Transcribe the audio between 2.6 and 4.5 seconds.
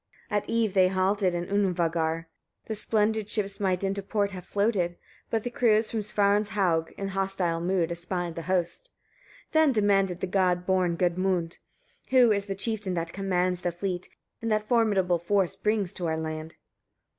the splendid ships might into port have